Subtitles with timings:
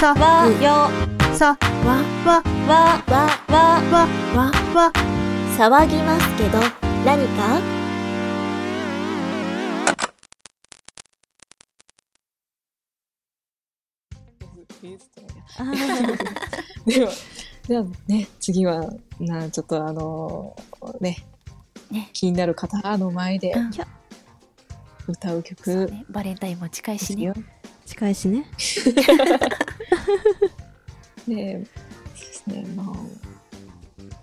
[0.00, 0.88] さわよ
[1.36, 4.92] さわわわわわわわわ
[5.58, 6.58] 騒ぎますけど
[7.04, 7.60] 何か
[16.86, 17.12] では、
[17.68, 20.56] ではね、次は、な、ちょっとあの
[20.98, 21.18] ね、
[21.90, 23.70] ね気になる方の前でうん
[25.08, 27.34] 歌う曲ねバレンタインも近いしね。
[27.84, 28.46] 近いしね
[31.28, 31.64] で、で
[32.14, 32.86] すね、まあ、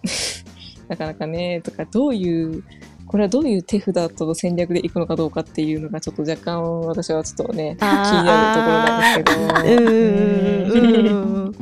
[0.89, 2.63] なかなかね、とか、どういう、
[3.05, 11.53] これはどういう手札と戦略でいくのかどうかっていうのが、ちょっと若干私はちょっとね、気になるところなんですけど、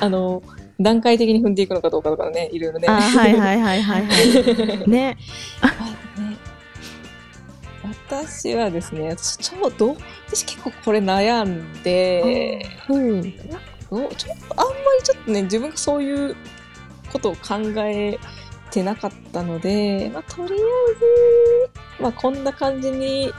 [0.00, 0.42] あの、
[0.80, 2.88] 段階的に踏んでいくのかどうかとかね、いろいろね。
[2.88, 4.90] あはいはいはいはいはい。
[4.90, 5.16] ね
[8.12, 9.96] 私はですね、私ちょうど、
[10.26, 16.36] 私結構これ悩んで、うんちょっとあんまりちょっとね、自分がそういう
[17.10, 18.18] ことを考え
[18.70, 23.32] てなかったので、まあ、とりあえず、まあ、こんな感じに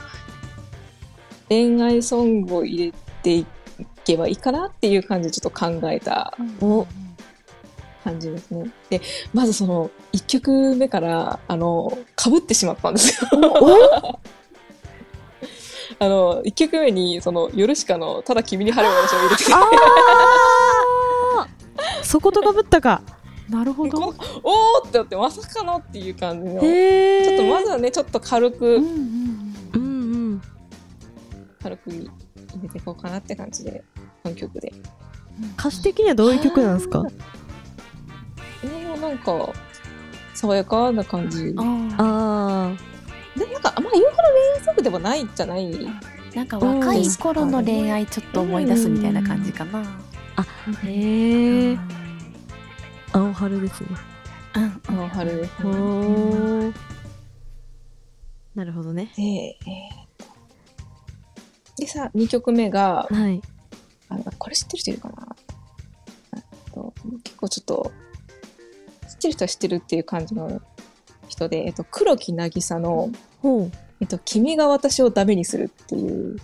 [1.48, 3.46] 恋愛ソングを入れてい
[4.04, 6.86] けばいいかなっていう感じでちょっと考えたお
[8.04, 8.70] 感じですね。
[8.90, 9.00] で、
[9.32, 14.20] まずその1曲目から、あの、被ってしまったんですよ。
[15.98, 22.04] あの、1曲目に、その、ヨルシカの、ただ君に晴れを私を入れてあー。
[22.04, 23.02] そことかぶったか。
[23.48, 23.98] なるほど。
[23.98, 26.60] こおーってなって、まさかのっていう感じの。
[26.60, 28.88] ちょっとまずはね、ちょっと軽く、うんうん
[29.74, 29.82] うん。
[29.82, 29.88] う
[30.36, 30.42] ん
[31.62, 32.10] 軽く入
[32.62, 33.84] れていこうかなって感じで、
[34.22, 34.72] この曲で。
[35.58, 37.02] 歌詞的にはどういう曲なんですか？
[38.62, 39.52] えー、なんか、
[40.34, 41.54] 爽やかな感じ。
[41.58, 42.93] ああ
[44.84, 45.70] でもないんじゃない。
[45.70, 49.82] ーなんか若い頃の恋愛ちょっと思い出すみたいな感じかな。
[50.36, 50.46] あ
[50.84, 51.78] へえうん
[53.14, 53.88] 青春ですね。
[54.56, 54.82] うん。
[54.86, 55.76] あの春ですおね。
[55.76, 56.74] ー
[58.54, 59.10] なるほどね。
[59.16, 60.24] で、えー。
[60.24, 60.26] と
[61.78, 63.40] でさ、2曲目が、はい。
[64.10, 65.36] あこれ知ってる人いるかな。
[66.36, 66.42] えっ
[66.72, 66.94] と
[67.24, 67.92] 結構ちょっと、
[69.08, 70.60] 知ってる人は知ってるっていう感じの
[71.28, 76.36] 人で、えっと、黒木渚の、ほうえっと、君が私をダメにするっていう、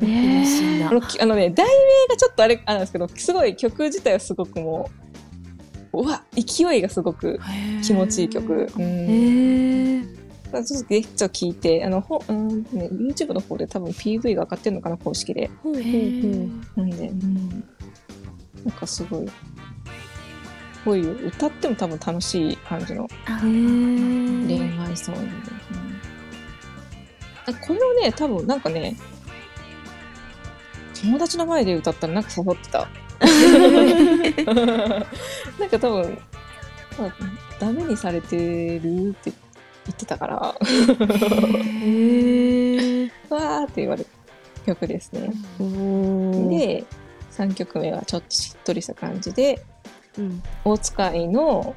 [0.00, 1.72] 嬉しいなあのきあのね、題名
[2.08, 4.88] がちょっとあれあれなんですけど、すごい曲自体はすごくも
[5.92, 7.40] う、うわ、勢いがすごく
[7.82, 8.70] 気持ちいい曲。
[8.76, 8.82] うん。
[8.82, 10.24] へえ
[10.62, 15.50] ちょっとぜひちょっと聞いて、あの、ほうんね、YouTube の方で多分 PV が上がってるのかな、公式で。
[15.64, 17.64] なんで、うん、
[18.64, 19.26] なんかすごい、
[20.84, 23.08] こういう歌っても多分楽しい感じの
[24.46, 25.20] 恋愛ソング。
[25.20, 25.93] ですね。
[27.46, 28.96] あこれをね、多分なんかね、
[31.00, 32.88] 友達の前で歌ったらなんか刺さってた。
[35.58, 36.18] なんか多分、
[36.98, 37.14] まあ
[37.58, 38.36] ダメにされて
[38.78, 39.34] るって言
[39.92, 44.08] ってたから、わへえーって言われる
[44.66, 45.30] 曲ですね。
[46.48, 46.84] で、
[47.32, 49.64] 3曲目はちょっとしっとりした感じで、
[50.18, 51.74] うん大塚愛の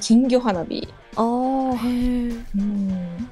[0.00, 0.88] 金魚花火。
[1.16, 3.28] あーへえうん。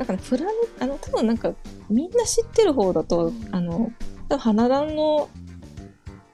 [0.00, 1.52] なんかね、プラネあの、多分なんか、
[1.90, 3.92] みんな知ってる方だと、あの、
[4.30, 5.28] 多分花壇の、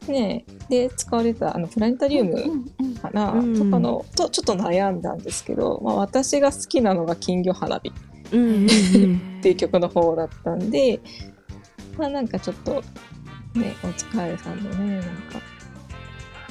[0.07, 2.65] ね、で使われた、あの、プラネタリウム
[3.03, 3.59] かな、うん。
[3.59, 7.93] とかの、と、ちょっと悩んだんですけど、まあ、私が好きなのが金魚花火
[8.31, 9.37] うんうんうん。
[9.41, 11.01] っていう曲の方だったんで、
[11.99, 12.85] まあなんかちょっと、
[13.55, 15.11] ね、お疲れさんのね、なんか、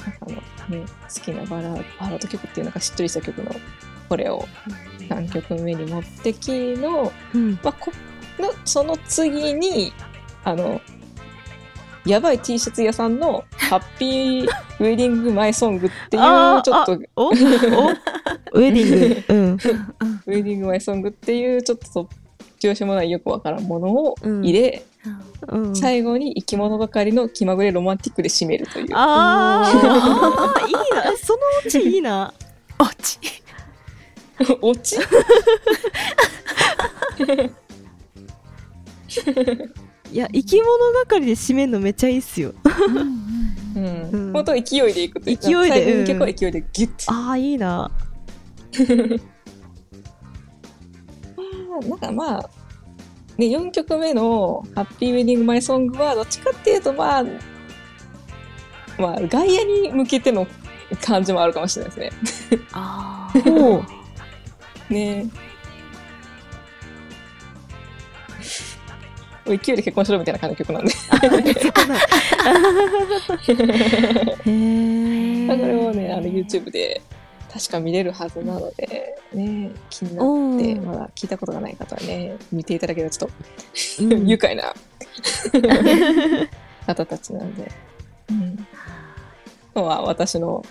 [0.04, 0.26] なんか
[0.68, 0.84] あの、ね、
[1.14, 3.52] 好きなバラード、バラード曲っていうなんかしっとりした曲の、
[4.10, 4.44] これを
[5.08, 7.52] 3曲目に持ってきの、うん。
[7.62, 7.92] まあ、こ
[8.38, 9.92] の、その次に、
[10.44, 10.80] あの、
[12.04, 14.44] やばい T シャツ屋さんのハッピー
[14.78, 19.34] ウェディングマイソングっていう、ちょっと、ウおお ウェディング。
[19.34, 19.56] うん。
[19.56, 22.06] ェディングマイソングっていう、ちょっと突
[22.62, 24.84] 拍子もないよくわからんものを入れ、
[25.48, 25.76] うん。
[25.76, 28.88] 最後に生き物係の気まぐれロマンティックで締めるという。
[28.94, 29.70] ああ
[30.66, 31.16] いいな。
[31.16, 32.32] そのうちいいな。
[32.78, 33.18] おち
[34.60, 34.96] オチ
[40.12, 42.54] いや生き物係で締めるのめっちゃいいっすよ。
[42.64, 43.26] うん
[43.76, 43.80] う
[44.30, 47.06] ん本当勢いでいくという勢いでうんに結構勢いでギュッ。
[47.06, 47.12] と。
[47.12, 47.90] ああいいな。
[51.88, 52.50] なんかまあ、
[53.36, 57.24] ね、4曲目の「ハッピーウェディング・マイ・ソング」はどっちかっていうとまあ、
[58.98, 60.46] まあ、外野に向けての
[61.02, 62.60] 感じもあるかもしれないですね。
[62.72, 63.84] あ ほ
[64.90, 65.26] うね。
[69.46, 70.90] 勢いで結婚しろみたいな感じの曲なんで。
[70.90, 70.94] へ
[74.46, 77.00] えまあ これをね、あの YouTube で
[77.52, 80.24] 確か見れるはずなので、ね、気になっ
[80.60, 83.30] て、まだ聞いたことがない方はね、見ていただければちょっ
[83.98, 84.28] と、うん。
[84.28, 84.74] 愉快な
[86.86, 87.70] 方たちなので、
[88.30, 88.66] うん、
[89.74, 90.70] 今日は私の、ね、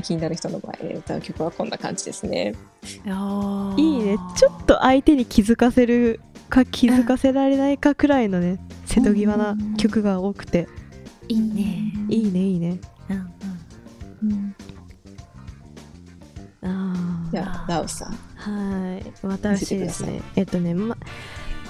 [0.00, 2.54] 気になる人の場合、えー歌う曲はこんな感じですね。
[2.94, 4.16] いいね。
[4.36, 10.68] ちょっと相手に気づかせるか気づかせられないかくらいのね瀬戸際な曲が多くて。
[11.28, 11.92] いいね。
[12.08, 12.80] いいねいいね。
[14.22, 14.54] うん
[16.64, 18.08] あじゃあ、ラウさん。
[18.08, 19.12] あはい。
[19.22, 20.96] 私です見ねえっとねま,、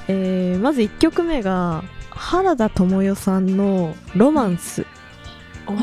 [0.08, 4.86] えーまず1曲目が原田知世さんの「ロマンス」
[5.66, 5.74] おお。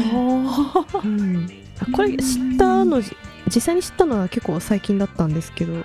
[1.03, 1.58] うん、あ
[1.93, 3.15] これ知ったのじ
[3.53, 5.83] 実際に知ったのは結構最近だったんですけど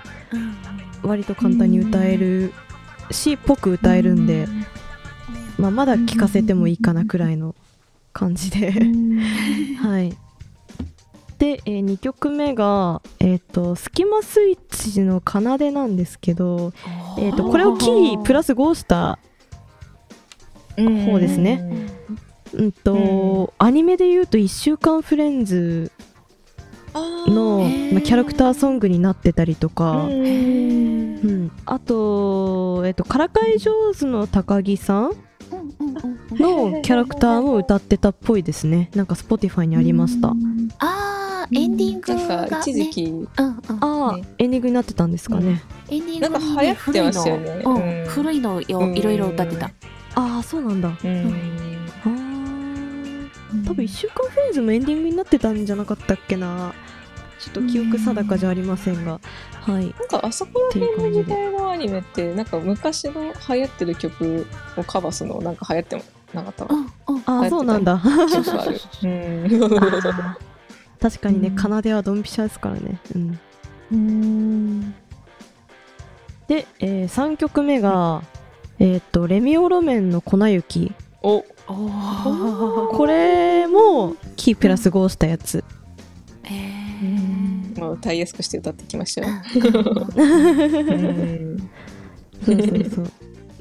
[1.03, 2.53] 割と簡単に歌える
[3.11, 4.47] しぽく歌えるんで、
[5.57, 7.55] まあ、まだ聴かせてもいいかなくらいの
[8.13, 8.71] 感じで、
[9.81, 10.17] はい。
[11.37, 16.73] で、え2曲目が、えーとスキマスイッチの奏でなんですけど、
[17.19, 19.19] えー、とこれをキープラス5した
[20.77, 21.87] 方ですね
[22.55, 25.91] うんと、アニメで言うと「1週間フレンズ」
[27.27, 27.59] の、
[27.91, 30.17] まあ、キャラクターソングになってたりとか、うんう
[31.27, 31.51] ん。
[31.65, 35.11] あと,、えっとからかい上手の高木さん
[36.31, 38.89] のキャラクターも歌ってたっぽいですね。
[38.95, 40.33] なんか Spotify にありました、
[40.79, 42.49] あーエンディングがね。
[42.49, 43.27] か一時期、うんうん
[43.81, 47.45] ああ、ねエンディングになってたんですかね、エンディングなんか流行ってましたよね。
[47.45, 47.81] 古いのうん。
[47.81, 48.05] うん。
[48.07, 49.65] 古いのようんいろいろ歌ってた。
[50.15, 50.89] ああそうなんだ。
[50.89, 51.09] あうん。
[51.09, 51.64] ー
[53.65, 56.73] 多分「1週間フレンズ」もエンディングになってたんじゃなかったっけな。
[57.39, 59.19] ちょっと記憶定かじゃありませんが。
[59.61, 59.93] はい。
[59.99, 63.13] なんかあそこら辺の時代のアニメってなんか昔の
[63.49, 64.47] 流行ってる曲
[64.77, 66.03] をカバーするのなんか流行っても
[66.33, 66.69] なかったあ
[67.43, 67.97] あ そうなんだ。
[70.99, 72.99] 確かにねうん奏ではドンピシャですからね。
[73.13, 73.39] うん。
[73.91, 74.95] うん。
[76.47, 78.21] で、え3曲目が、
[78.79, 80.93] えっ、と、レミオロメンの粉雪。
[81.27, 85.63] お、おーこれも、キープラス5したやつ。
[86.43, 89.27] えーまあ歌いやすくして歌ってきましたよ。
[89.51, 89.63] そう
[92.43, 93.11] そうそう。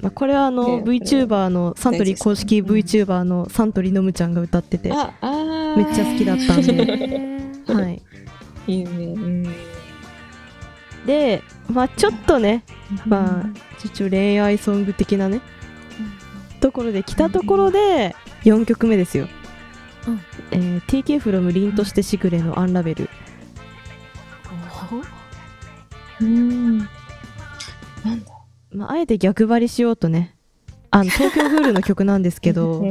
[0.02, 7.40] まあ、これはあの、ね VTuber の、サントリー公式 VTuber のサントリーのむちゃんが歌ってて、あ、あーめっちゃ好きだったんで、
[7.72, 8.02] はい。
[8.66, 8.90] いいね。
[8.90, 9.42] うん。
[11.06, 12.62] で、まあちょっとね、
[13.06, 13.48] まあ、
[13.82, 15.40] 一応恋愛ソング的なね、
[16.64, 19.28] ところで来たところで4曲目ですよ、
[20.08, 20.20] うん。
[20.50, 23.10] えー TK フロム凛としてしぐれのアンラベル。
[26.22, 26.78] うん。
[26.78, 26.88] なん
[28.24, 28.32] だ。
[28.72, 30.34] まあ、あえて逆張りしようとね。
[30.90, 32.82] あの東京グールの曲なんですけど。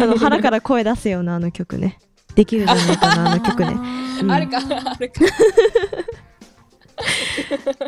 [0.00, 2.00] あの腹から声出すようなあの曲ね。
[2.34, 3.76] できるんじゃないかなあの曲ね。
[4.20, 4.32] うん。
[4.32, 5.20] あれか、あれか。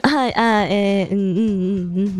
[0.02, 1.40] はい、あーえー、うんうんう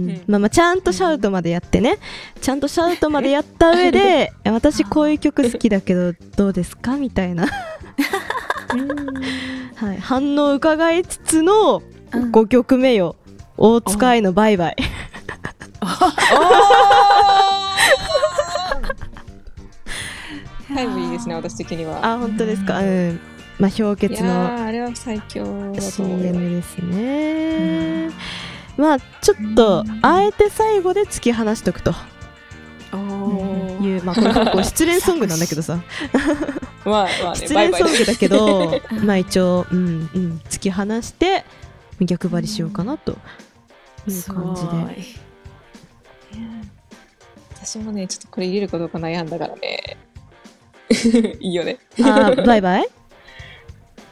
[0.06, 1.98] んうん、まあまあちゃんとシャウトまでやってね、
[2.40, 6.96] ちゃんとシャウトまでやった上で、 私こういう曲好きだけどどうですか？
[6.96, 7.46] みたいな、
[9.76, 11.82] はい、反応を伺いつつの
[12.12, 12.30] うん。
[12.30, 13.16] 5曲目よ、
[13.56, 14.76] 大塚愛のバイバイ。
[20.74, 21.98] タイムリー ですね、私的には。
[22.04, 22.78] あ、本当ですか？
[22.80, 23.20] うん。
[23.58, 24.72] まあ氷い結の。
[25.80, 28.10] CM ですね。
[28.76, 31.92] まあちょっとあえて最後で突き放しとくと
[33.80, 35.78] いう、まあこれ結構失恋ソングなんだけどさ。
[36.84, 41.44] まあまあね、失恋ソングだけど まあ一応、うんうん、突き放して
[42.00, 43.14] 逆張りしようかなとい
[44.12, 44.62] う感じ
[44.96, 45.16] でい
[47.54, 49.96] 私もね、ちょっとこれ入れるかどうか悩んだからね。
[51.40, 51.78] いいよね。
[52.02, 52.88] あーバイバイ？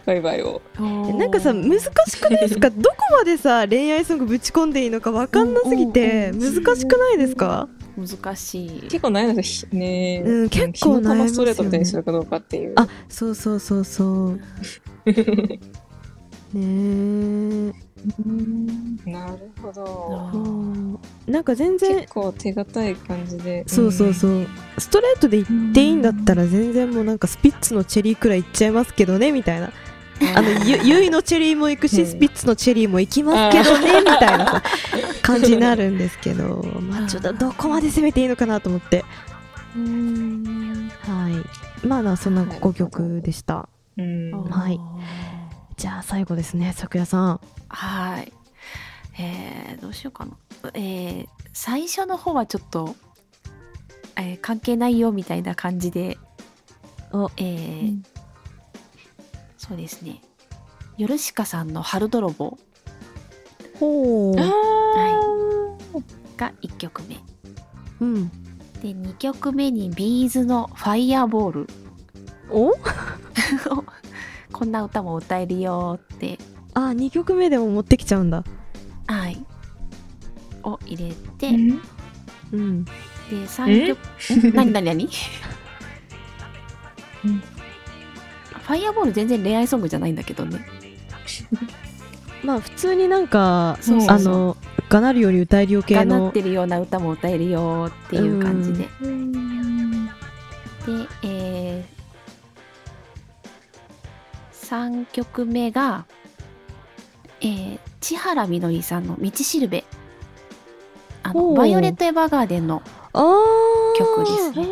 [0.07, 0.61] バイバイを。
[0.79, 1.89] えなんかさ難し
[2.21, 2.71] くないですか？
[2.75, 7.69] どこまでさ恋愛ソングぶち込んでいいのか分かんなすぎてうんうん難しくないですか？
[7.97, 8.81] 難しい。
[8.89, 10.23] 結構悩んだでね。
[10.25, 11.19] うん結構悩みますよね。
[11.19, 12.73] 火の玉ストレートみたいにするかどうかっていう。
[12.77, 14.41] あそうそうそうそう。
[16.55, 17.73] ね
[19.07, 19.11] え。
[19.11, 20.31] なるほど。
[20.35, 20.39] う。
[20.39, 23.65] んなんか全然結構手堅い感じで。
[23.67, 24.47] そうそうそう。
[24.79, 29.73] ストレートで言っていいんだったら全然もうなんかスピッツのチェリーくらいいっちゃいますけどねみたいな
[30.37, 34.63] あのゆゆいのチェリーも行くし、うんスピッツのチェリーも行きますけどねみたいなさ
[35.23, 39.05] 感じになるんですけど まあちょっとどこまで攻めていいのかなと思って。
[39.75, 41.43] は
[41.83, 41.87] い。
[41.87, 43.69] まあなそんな5曲でした。
[43.97, 44.31] うん。
[44.45, 44.79] はい。
[45.77, 47.41] じゃあ最後ですね桜さん。
[47.69, 48.33] はい。
[49.19, 50.33] えー、どうしようかな。
[50.75, 52.95] えー、最初の方はちょっと
[54.17, 56.19] えー関係ないよみたいな感じで、
[57.13, 57.31] お。
[57.37, 58.12] えー
[59.63, 60.21] そうですね。
[60.99, 62.59] ヨルシカさんの「春泥棒。
[63.79, 64.41] ほう。
[64.41, 64.45] あ
[66.37, 67.21] が1曲目。
[68.01, 68.29] うん。
[68.29, 71.69] で2曲目にビーズの「ファイヤーボール。
[72.51, 72.73] お」
[74.53, 76.41] こんな歌も歌えるよって。
[76.75, 78.43] あ2曲目でも持ってきちゃうんだ。
[79.07, 79.47] はい。
[80.65, 81.81] を入れて、ー
[82.53, 82.85] うん。
[82.85, 82.91] で
[83.31, 85.09] 3曲ん 何何何？
[87.25, 87.39] うん。
[87.39, 90.65] ファイヤーボール全然恋愛ソングじゃないんだけどね。
[92.45, 94.57] まあ普通になんかあの
[94.89, 98.89] がなるように歌えるよ系がなっのてるような歌も歌えるよっていう感じで、で、
[101.23, 106.05] えー、3曲目が、
[107.41, 109.85] えー、千原みのりさんの「道しるべ」
[111.23, 112.83] あのバイオレット・エヴァーガーデンの、
[113.97, 114.67] 曲ですね。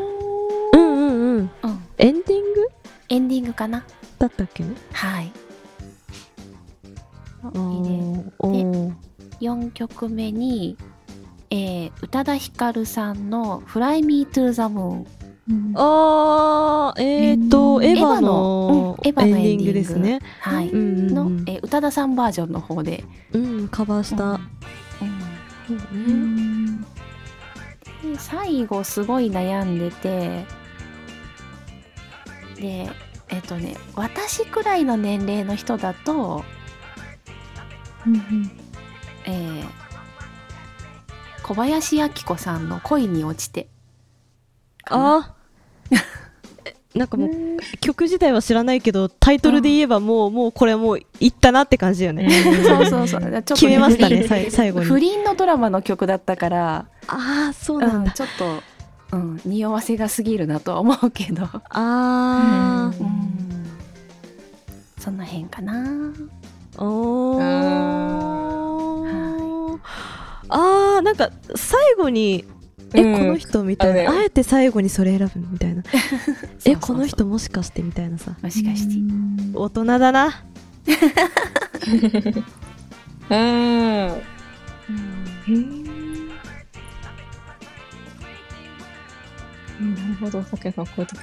[0.74, 1.50] うんうんうん。
[1.62, 2.68] うん、エンディング？
[3.10, 3.84] エンディングかな？
[4.18, 4.62] だったっけ？
[4.64, 5.32] ねはい。
[7.42, 8.92] あ入れーおー。
[9.40, 10.76] 4曲目に、
[11.50, 15.04] えー宇多田ヒカルさんの「Fly Me to the Moon
[15.74, 21.40] あーえーとエヴァのうんエヴァのエンディングですね」はい、うんうんの、うん。
[21.48, 24.24] えー宇多田さんバージョンの方で、うんカバーした。
[24.24, 24.40] うん。
[25.66, 26.80] そうね
[28.14, 30.44] で最後すごい悩んでて
[32.60, 32.88] で
[33.28, 36.44] えっ、とね私くらいの年齢の人だと、
[39.24, 39.80] えー
[41.50, 43.66] 小林明子さんの「恋に落ちて」
[44.88, 46.00] あー。
[46.96, 47.06] な。
[47.06, 47.30] んかもう
[47.80, 52.30] 曲自体は知らないけどタイトルで言えばもうもうこれもういったなって感じだよね。
[52.30, 53.20] そうそうそう。
[53.20, 53.42] ちょっとね。
[53.42, 54.86] 決めましたね最後に。
[54.86, 58.62] 不倫のドラマの曲だったから、ああそううん、なんだちょっと、
[59.12, 63.02] うん、匂わせが過ぎるなとは思うけど、あー。
[63.02, 63.10] うん、
[64.98, 66.12] その辺かな。
[66.78, 67.40] おー。
[69.82, 72.44] はあーなんか最後に
[72.94, 73.18] え、うん。
[73.18, 75.82] この人みたいな、あえて最後にそれ選ぶみたいな。
[75.94, 76.00] そう
[76.64, 76.76] えそうそう。
[76.80, 78.36] この人もしかしてみたいなさ。
[78.42, 78.94] もしかして。
[79.54, 80.42] 大人だな。
[83.30, 84.12] うん
[89.80, 91.18] なるほど、さけさん、こういう時。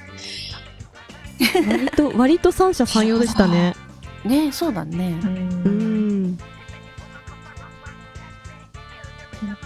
[1.67, 3.75] 割と割と三者三様でしたね。
[4.25, 5.15] ねそうだね。
[5.23, 6.37] うん。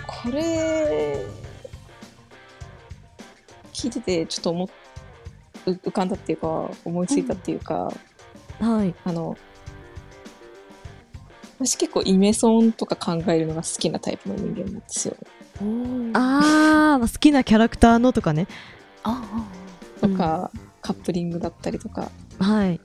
[0.06, 1.26] これ、
[3.74, 4.68] 聞いてて、ちょっと思っ
[5.66, 7.94] う浮かんだっていうか、思いついたっていうか、
[8.60, 8.94] はい。
[9.04, 9.38] あの、
[11.60, 15.16] 私結構イメソンとか考えるのが好きなタイプの人間なんですよ。
[16.14, 18.48] ああ好きなキャラクターのとかね。
[18.48, 18.81] あ
[20.02, 22.80] とか、カップリングだったりとか、はい。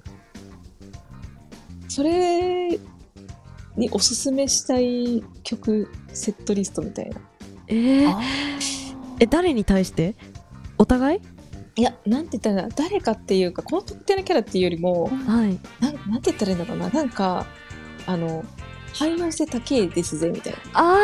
[1.89, 2.79] それ
[3.77, 7.21] におすすめしたい曲、セットリストみたいな。
[7.69, 8.21] えー、あ
[9.19, 10.15] え誰に対して？
[10.79, 11.21] お互い？
[11.77, 15.59] いや、なんて言ったら誰かっていうか、この特定のキャラっていうよりも、はい。
[15.81, 17.47] なんなんて言ったらいいんだろうな、なんか、
[18.07, 18.45] あの、
[18.95, 20.59] 汎用性高いですぜ、みたいな。
[20.75, 20.97] あ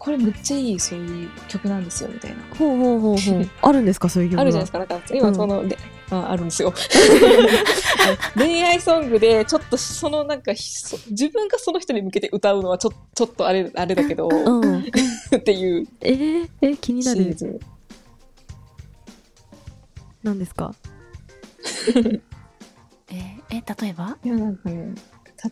[0.00, 2.38] これむっちゃいいそういう曲なんですよ、みたいな。
[2.38, 3.50] ーほうほうほうほう。
[3.60, 5.78] あるんですかそういう曲かあるじゃないですか、なんか、今その、で
[6.10, 6.72] ああるんですよ。
[8.34, 14.78] 恋愛ソングで、ちょっとそのなんか、ひそ自分がその人に向けて歌うのはちょちょっとあれあれだけど、うん。
[15.36, 17.24] っていうえー、え気にシなる。
[17.24, 17.60] リーズ。
[20.22, 20.74] 何ですか？
[23.12, 24.16] ええ例えば？
[24.24, 24.94] いや、なんかね、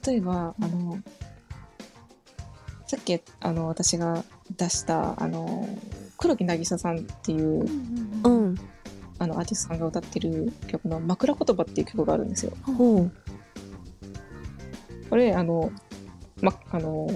[0.06, 0.98] 例えば、あの、
[2.86, 4.24] さっき、あの、私が
[4.56, 5.68] 出した、あの、
[6.16, 7.64] 黒木渚さんっていう、
[8.24, 8.54] うん
[9.18, 12.52] あの、アーティストさんが歌ってる曲の枕言葉っていう曲があるんですよ。
[12.62, 13.12] ほう。
[15.10, 15.72] これ、あの、
[16.40, 17.08] ま、あの、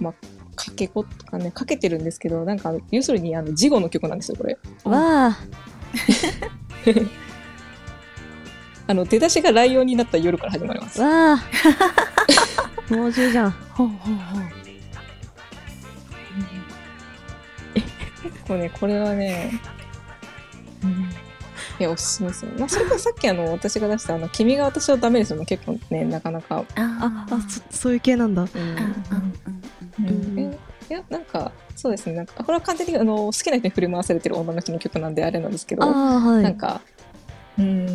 [0.00, 0.12] ま、
[0.56, 4.58] かけ子とかね、かけてるんですけど、なんか、要するに、あの、事後の曲なんですよ、これ。
[4.84, 5.38] わあ。
[8.86, 11.00] あの、出だしがライオンになった夜から始まります。
[11.00, 11.38] わあ。
[12.90, 13.50] 猛獣じゃん。
[13.50, 14.42] ほうほうほう
[18.46, 19.52] 構ね、これはね、
[21.78, 22.52] いや、おすすめですよ。
[22.58, 28.42] まあ、それから さっきあの、私が出した、あの、君が私はダメですよも結構ね、なかなか、あああそそういう系なんだ。
[28.42, 28.48] うん。
[28.50, 28.76] うんうん
[29.98, 30.52] うんうん。
[30.52, 30.58] え
[30.90, 36.42] いや、なんか、そうですね、なんか、これは完全にあの好きな人に振り回されてる女の人の曲なんであれなんですけど、ああはい。
[36.42, 36.80] なんか、
[37.58, 37.86] うん、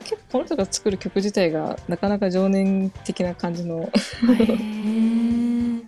[0.00, 3.90] 結構この人が作る曲自体がなかなか情念的な感じの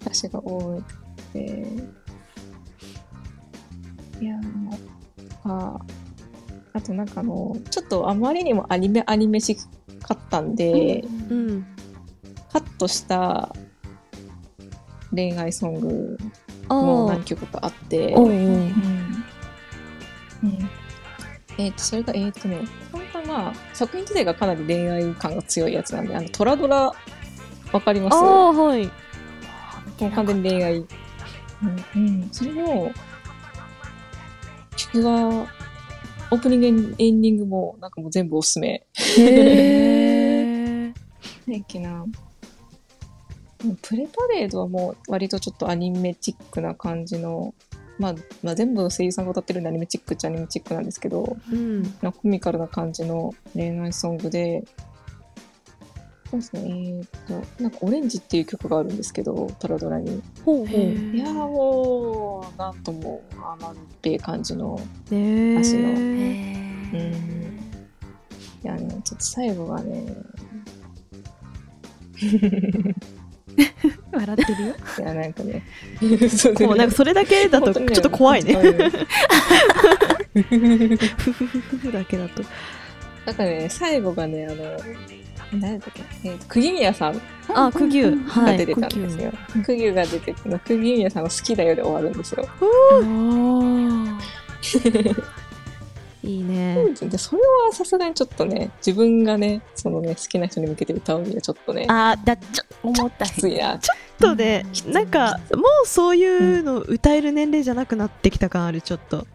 [0.00, 0.82] 歌詞が多い。
[1.34, 1.66] で
[4.22, 4.36] いや
[5.44, 5.80] あ
[6.72, 9.56] あとなんかあのちょっとあまりにもアニメアニメし
[10.00, 11.66] かったんで、うん。
[12.52, 13.54] カットした
[15.10, 16.18] 恋愛ソング
[16.68, 18.36] も何曲かあって、おうんう。
[18.60, 19.24] ん。
[21.58, 22.60] えっ、とそれがえっ、とね
[22.92, 26.92] 本当はまあ作品自体がかなり恋愛感が強いやつなんであのトラドラ
[27.72, 28.14] わかります？
[28.14, 28.86] ああはい。
[28.86, 28.92] も
[30.08, 30.76] う完全に恋愛。
[30.78, 30.86] うん、
[31.96, 32.28] うん。
[32.32, 32.90] それも、
[34.92, 35.46] 曲が、
[36.30, 38.86] オープニングエンディングも、なんかもう全部おすすめ。
[39.18, 39.22] へ
[40.88, 40.94] え
[41.46, 42.02] 何やっけな。
[42.02, 42.12] うん
[43.80, 47.54] プレパレードはもう割とちょっとアニメチックな感じの、
[47.96, 54.64] まあ、まあ全部声優さんが歌ってるんでアニメチックっちゃアニメチックなんですけど、うんコミカルな感じの恋愛ソングで、
[56.32, 60.22] そうですね、えーっと、なんかオレンジっていう曲があるんですけど、トラドラに。
[60.46, 60.80] ほうほう。
[60.80, 63.22] いやーもう、なんとも
[63.58, 65.90] 甘っぺい感じの、へ足の。
[65.90, 65.96] うん。
[65.96, 67.52] ー
[68.64, 70.06] いやね、ちょっと最後がね、
[74.12, 74.74] 笑ってるよ。
[75.00, 75.62] いや、なんかね、
[76.56, 78.54] こうなんかそれだけだとちょっと怖いね。
[78.54, 78.90] うん
[80.42, 81.30] ふ。
[81.30, 81.92] ふふふふ。
[81.92, 82.42] だけだと。
[83.26, 84.78] なんかね、最後がね、あの、
[85.54, 87.20] 誰だっけ、えーと、釘宮さん？
[87.54, 88.58] あクギュはい。
[88.58, 89.32] が出てたんですよ。
[89.64, 89.92] 釘宮。
[89.94, 92.48] が出てて、釘宮さんが好きだよで終わるんですよ。
[96.24, 96.76] いいね。
[97.00, 103.26] で、それはさすがにちょっとね、自分がね、そのね、好きな人に向けて歌うにはちょっとね、あーだちょっ思った。
[103.26, 103.78] きついな。
[104.20, 104.92] とねうん。
[104.92, 106.24] なんかもうそうい
[106.60, 109.26] うの歌える年齢じゃなくなってきた感あるちょっと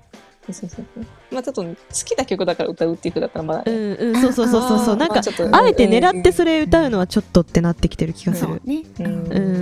[0.50, 0.86] そうそうそう。
[1.32, 1.75] まあちょっと好
[2.06, 4.96] きな曲だから歌うっていう曲だったらまだうね、んうんそうそうそうそうそう。
[4.96, 8.48] なんかまあえて狙ってそれ歌うのはちょっとってなってきてる気がする。
[8.48, 8.84] そうね。
[9.00, 9.06] うん。
[9.06, 9.10] う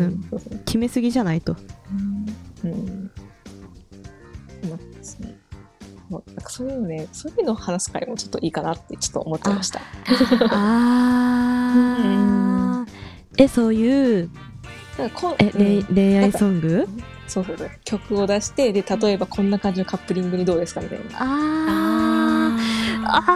[0.07, 0.23] ん。
[0.29, 1.55] そうそう決めすぎじゃないと。
[2.63, 3.11] うん。
[4.69, 5.35] まあですね
[6.09, 7.07] なんかそういうのね。
[7.11, 9.81] そういうのを話す会もちょっといいかなってちょっと思っちゃいました。
[10.51, 12.91] あー。
[13.37, 14.29] えそういう
[14.99, 15.35] なんかこん。
[15.39, 15.51] え
[15.91, 16.87] 恋愛ソング？
[17.27, 17.71] そうそうそう。
[17.83, 21.05] 曲を出してで例えばこんな感じのカップリングにどうですかみたいな。
[21.19, 23.05] あー。
[23.05, 23.31] ああ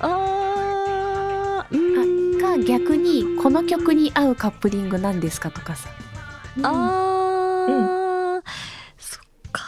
[0.00, 0.06] ー。
[0.06, 2.36] あーうーん。
[2.36, 5.88] ーが逆にこの曲に合うカップリングなんですかとかさ。
[6.62, 8.42] あー、
[8.98, 9.62] そっか。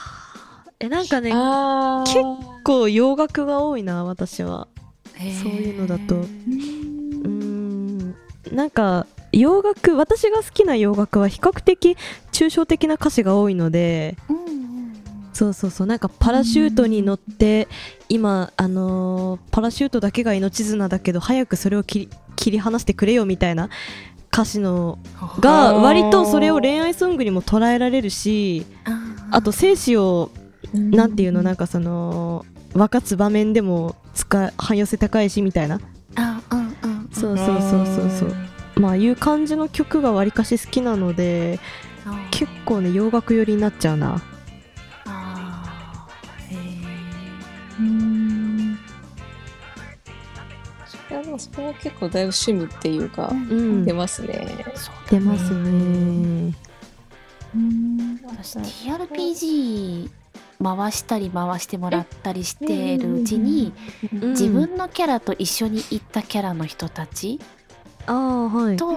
[0.80, 2.24] えなんかねあ結結
[2.64, 4.68] 構洋楽が多いな私は。
[5.42, 6.16] そういうのだと。
[6.16, 8.14] うーん。
[8.52, 9.06] なんか
[9.38, 11.96] 洋楽私が好きな洋楽は比較的
[12.32, 14.64] 抽象的な歌詞が多いのでうんうんうん。
[15.32, 17.66] そうそうそうなんかパラシュートに乗って
[18.08, 23.68] 今あのーパラシュートだけが命綱だけど早くそれを切り切り離してくれよみたいな
[24.32, 24.98] 歌詞の
[25.40, 28.66] が割とそれを恋愛ソングにも捉えられるし
[29.30, 30.30] あと生死を
[30.72, 35.80] なんていうのなんかその分かつ場面でも使い汎用性高いしみたいな。
[36.16, 37.08] あうんうん。
[37.12, 38.36] そうそうそうそうそう
[38.76, 41.60] まあいう感じの曲がわりかし好きなので
[42.06, 44.20] うん結構ね洋楽寄りになっちゃうな。
[45.06, 46.58] あーへ
[47.80, 48.78] うん。
[51.10, 53.84] いやでもそこは結構だいぶ趣味っていうか、ーうん。
[53.84, 54.64] 出ますね。
[54.74, 56.54] そう出ますね。
[58.26, 60.10] 私 TRPG
[60.62, 63.72] 回したり回してもらったりしてるうちに
[64.12, 64.30] うん。
[64.30, 67.38] 自分のキャラと一緒に行ったキャラの人たち
[68.12, 68.76] はい。
[68.76, 68.94] と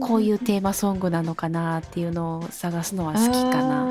[0.00, 3.86] こういうテーマソングなのかなっていうのを探すのは好きかな。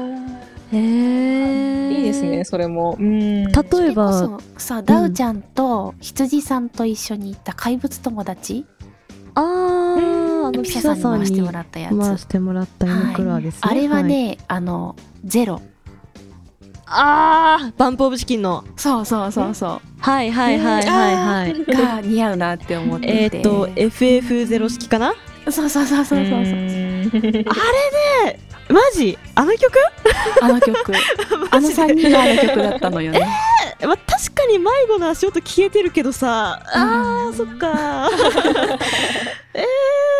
[0.72, 2.98] へえいいですね、それも。
[3.00, 3.44] うん。
[3.46, 3.52] 例
[3.90, 4.40] えば。
[4.58, 8.66] さダウちゃんと羊さんと一緒に行った怪物友達
[9.36, 10.48] あー。
[10.48, 11.98] あのピピサさんにしてもらったやつ。
[11.98, 15.62] 回してもらったイムクラーですね、あれはね、あのゼロ。
[16.86, 18.66] ああバンプオブチキンの。
[18.76, 23.38] そうそうそうそはいはいはいはいはい、うが似合うなって思ってて。
[23.38, 25.14] えーっと FF0 式かな？
[25.50, 26.44] そうそうそうそうそうそう
[28.68, 29.18] マジ？
[29.36, 29.80] あの曲？
[30.42, 30.92] あの曲。
[31.52, 33.26] あの3人があの曲だったのよね。
[33.82, 36.62] まあ、確かに迷子の足音消えてるけどさ。
[36.66, 38.10] あーそっか。
[39.56, 39.66] え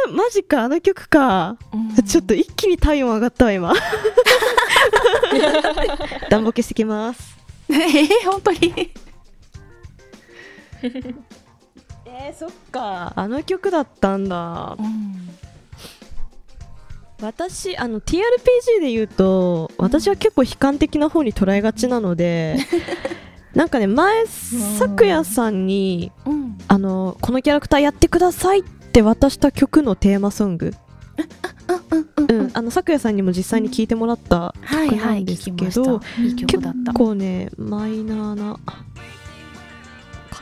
[0.08, 1.58] ー、マジかあの曲か。
[1.74, 2.06] うん。
[2.06, 3.74] ちょっと一気に体温上がったわ今。
[6.30, 7.38] 暖房消してきます。
[7.70, 8.94] えー、本当に？
[12.06, 13.14] えー、そっか。
[13.16, 14.76] あの曲だったんだ。
[14.78, 15.30] うん。
[17.22, 22.58] 私あの TRPG で言うと私は結構悲観的な方に捉えがちなので
[23.56, 26.58] なんかね前咲夜さんにうん。
[26.68, 30.74] あのこのキャラクターやってくださいって渡した曲のテーマソング。
[32.28, 32.40] うん。
[32.42, 36.00] うん、あの咲夜さんにも実際に聞いてもらったはい曲なんですけど、
[36.48, 36.60] 結
[36.94, 38.60] 構ねマイナーな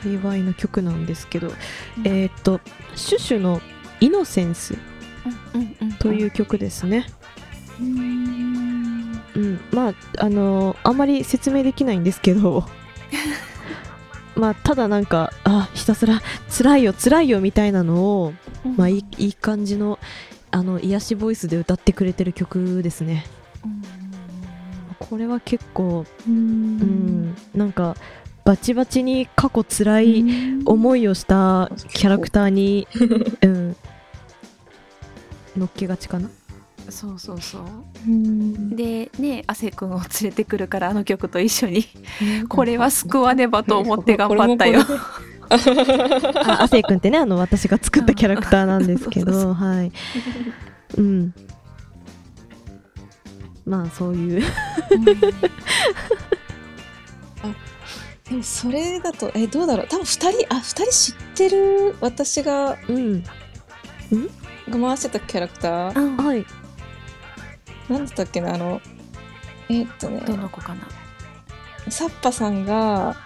[0.02, 1.52] 界隈の曲なんですけど、
[2.04, 2.60] えーっと
[2.94, 3.60] シュシュの
[4.00, 4.74] 「イノセンス
[5.54, 7.06] うんうんうん」という曲ですね。
[7.80, 9.20] うん。
[9.34, 12.66] うん、まああのあんまり説明できないんですけど
[14.36, 18.34] まあただなんかあひたすら辛いよ辛いよみたいなのを、
[18.76, 19.98] まあいいいい感じの
[20.50, 23.24] あの癒しボイスで歌ってくれてる曲ですね。
[24.98, 27.34] これは結構うん。
[27.54, 27.96] なんか
[28.44, 30.24] バチバチに過去辛い
[30.64, 32.88] 思いをしたキャラクターに、
[33.42, 33.76] うん、
[35.56, 36.28] 乗っけがちかな。
[36.90, 37.62] そうそうそう。
[38.06, 38.74] うん。
[38.76, 41.86] でね亜生君を連れてくるからあの曲と一緒に。
[42.48, 44.80] これは救わねばと思って頑張ったよ。
[45.52, 49.92] 亜生くんってねあの私が作ったキャラクターなんですけどはい。
[50.96, 51.34] うん。
[53.64, 54.42] まあそういう
[58.32, 59.88] でもそれだとえどうだろう？
[59.88, 60.06] 多分2
[60.46, 61.96] 人あ二人知ってる？
[62.00, 63.22] 私がうん。
[63.22, 63.28] が
[64.70, 66.00] 回してたキャラクター？
[66.00, 66.46] うんはい。
[67.90, 68.80] なんだったっけなあの
[69.68, 70.20] えーっとね。
[70.26, 70.88] どの子かな？
[71.90, 73.16] サッパさんが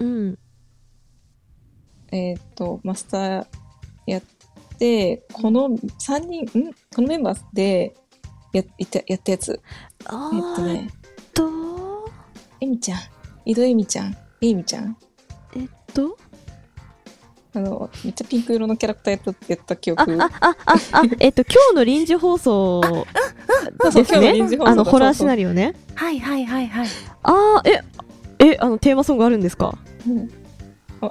[0.00, 0.38] うん。
[2.10, 3.46] えーっとマスター
[4.06, 4.22] やっ
[4.76, 6.72] てこの3人ん？
[6.94, 7.94] このメンバーで
[8.52, 9.60] やいたやったやつ。
[10.06, 10.90] あえーっとね。
[10.90, 12.10] ーと？
[12.60, 12.98] エミちゃん。
[13.44, 14.96] 井戸エミちゃんエイミちゃん。
[15.56, 16.16] えっと？
[17.54, 20.16] あのめっちゃピンク色のキャラクターやったやった記あ憶。
[20.22, 22.80] ああああ えっと今日の臨時放送
[23.84, 25.74] です今日の臨時放送だねあのホラーシナリオね。
[25.94, 26.88] はいはいはいはい。
[27.24, 27.82] あーえ
[28.38, 29.76] えあのテーマソングあるんですか？
[30.08, 30.30] うん、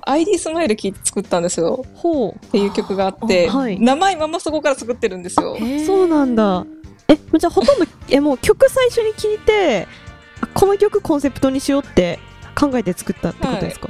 [0.06, 1.86] ID スマイル聞いて作ったんですよ。
[1.94, 2.46] ほう。
[2.46, 3.80] っていう曲があって、あはい。
[3.80, 5.56] 名前まんまそこから作ってるんですよ。
[5.86, 6.65] そうなんだ。
[7.08, 9.88] えじゃあほとんどえもう曲最初に聞いて
[10.41, 12.17] あこの曲コンセプトにしようって
[12.69, 13.89] 考えて作ったってことですか？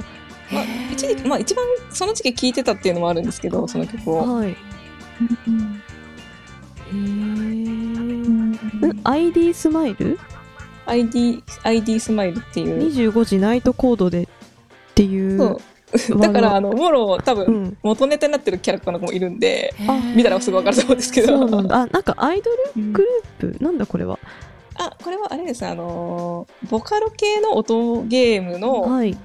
[0.52, 4.36] まあ、一時期まあ、一番その時期聴いてたっていうのもあるんですけどその曲を。
[4.36, 4.56] はいへえ
[5.44, 5.82] うん。
[8.90, 10.18] ん ID スマイル
[10.86, 12.78] ？ID, ID スマイルっていう。
[13.12, 14.26] 25時ナイトコードでっ
[14.94, 16.18] ていうそう。
[16.18, 17.76] だからあのもろ多分、うん。
[17.82, 21.38] 元ネタになってるキャラクターの子もいるんであ見たらすぐ分かると思うんですけど。
[21.38, 21.76] そうなんだ。
[21.82, 23.64] あなんかアイドルうんグループ？
[23.64, 24.18] なんだこれは？
[24.74, 25.64] あこれはあれです。
[25.66, 29.16] あのーボカロ系の音ゲームの,、はい。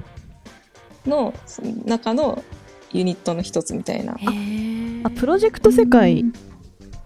[1.06, 2.44] のその中の
[2.92, 4.14] ユニットの一つみたいな。
[4.14, 6.24] あプロジェクト世界。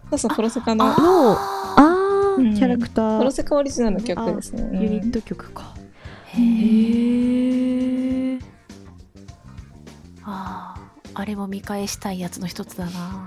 [0.09, 2.41] そうそうプロセカののあー。
[2.41, 2.55] うん。
[2.55, 3.19] キャラクター。
[3.19, 5.73] プロセカオリジナルの曲ですね、ユニッうんト曲か。
[6.27, 8.39] へへええ
[10.23, 10.81] あー
[11.13, 13.25] あれも見返したいやつの一つだな。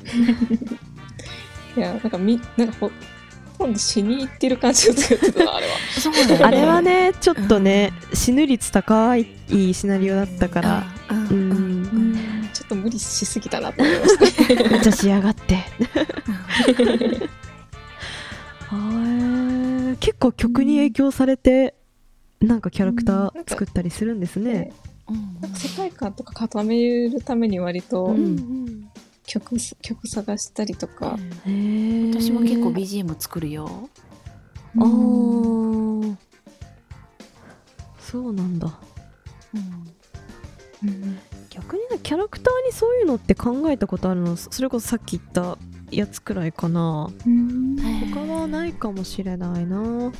[1.76, 2.90] いやなんかみなんかほ
[3.60, 5.72] ほとんど死に行ってる感じを作ってたなあれは。
[6.38, 6.44] ね。
[6.44, 9.26] あれはねちょっとね死ぬ率高い
[9.74, 10.84] シナリオだったから。
[11.10, 11.26] うん。
[11.26, 12.12] ううん。
[12.12, 15.58] んちょっと無理しすぎたなと思いましたねめっちゃ仕上がって
[18.70, 21.74] あー結構曲に影響されて
[22.40, 24.72] なんかキャラクター作ったりするんですね。
[25.08, 25.40] うん。
[25.40, 28.88] なんか世界観とか固めるために割とうん
[29.30, 33.88] 曲,、曲探したりとか、私も結構 BGM 作るよ。
[34.76, 36.16] あー。
[38.00, 38.76] そうなんだ。
[40.82, 41.18] うん。
[41.48, 44.36] 逆にねキャラクターにそういうのって考えたことあるの？
[44.36, 45.58] それこそさっき言った
[45.92, 47.08] やつくらいかな。
[48.14, 50.10] 他はないかもしれないな。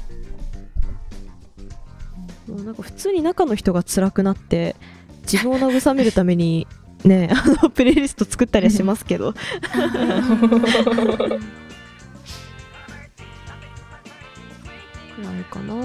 [2.46, 4.76] なんか普通に中の人が辛くなって
[5.22, 6.68] 自分を慰めるために
[7.04, 9.32] ねあの プレイリスト作ったりはしますけど。
[9.32, 9.38] く
[15.22, 15.74] らいかな。
[15.74, 15.82] ま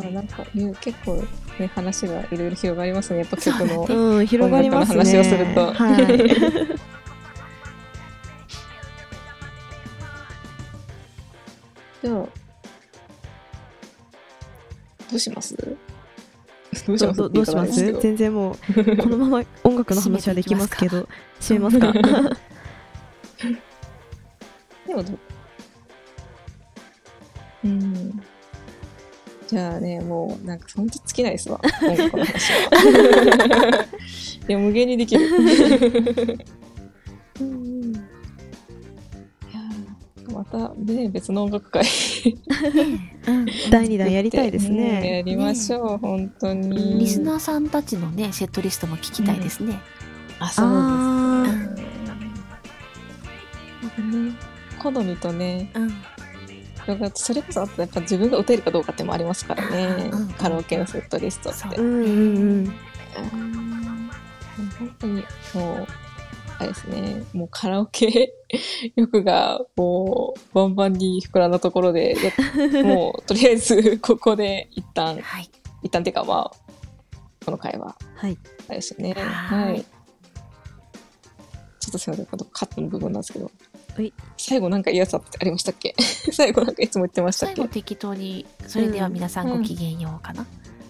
[0.00, 1.22] あなんかね結構
[1.58, 4.98] ね話がいろいろ広がりますねやっぱ曲の、うん広がりますね。
[4.98, 5.72] 話をすると。
[5.72, 6.06] はい。
[12.02, 12.28] じゃあど
[15.14, 15.56] うします？
[16.86, 17.16] どうします？
[17.18, 17.92] どどうします？
[18.00, 18.56] 全然もう
[18.96, 21.06] このまま音楽の話はできますけど
[21.40, 21.92] 締めますか？
[24.86, 25.12] でもど
[27.64, 27.68] う？
[27.68, 28.22] ん。
[29.46, 31.60] じゃあねもうなんかほんと尽きないですわ。
[31.82, 33.86] 音楽の話は。
[34.48, 41.84] いや無限にできるーまたね別の音楽会。
[43.70, 46.98] 第2弾やりたいですうんやねりましょう、本当に。
[46.98, 49.80] リスナーさんたちのねセットリストも聞きたいですね。
[50.38, 51.52] あそうあで
[53.94, 54.32] すねね
[54.82, 55.90] 好みとねうん。
[57.14, 61.58] それこそあとやっぱ自分が歌えるかどうかってもありますからね、うんカラオケのセットリストって。
[61.76, 61.84] そう。
[61.84, 62.14] うんうん。
[62.64, 62.74] うん。
[64.78, 65.86] 本当にもう
[66.58, 67.22] あれですね。
[67.32, 68.34] もうカラオケ
[68.96, 72.16] 欲がもうバンバンに膨らんだところで
[72.74, 75.50] や もうとりあえず ここで一旦はい。
[75.82, 76.56] 一旦っていうかまあ
[77.44, 77.96] この回は。
[78.14, 78.38] はい。
[78.68, 79.14] あれですよね。
[79.14, 79.72] はい。
[79.72, 79.80] はい。
[81.80, 82.26] ちょっとすいません。
[82.26, 83.50] このカットの部分なんですけど。
[83.96, 84.12] はい。
[84.36, 85.94] 最後なんかいいやつありましたっけ？
[86.32, 87.56] 最後なんかいつも言ってましたっけ？
[87.56, 90.46] 最後適当にそれでは皆さんごきげんようかな、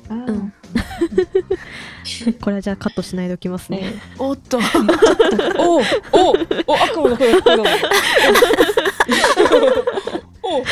[0.09, 0.53] あーうん
[2.41, 3.79] これはじゃあカットしないでおきますね。
[3.79, 4.59] ねおっと。
[5.59, 6.31] おおお
[6.67, 7.65] お悪夢の声が聞こえたぞ
[10.43, 10.65] おお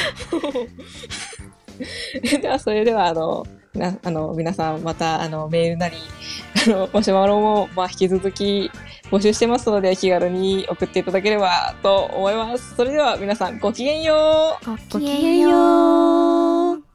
[2.40, 5.96] ではそれではあのなあの皆さんまたあのメールなり
[6.66, 8.70] あのマシュマロも、まあ、引き続き
[9.10, 12.76] 募集してますので気軽に送っていただければと思います。
[12.76, 14.66] それでは皆さんごきげんよう。
[14.66, 16.89] ごごきげんよう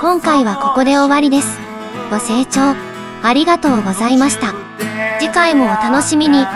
[0.00, 1.58] 今回はここで終わりです。
[2.10, 2.74] ご清聴
[3.22, 4.54] ありがとうございました。
[5.18, 6.46] 次回もお楽しみに。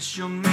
[0.00, 0.51] 知ら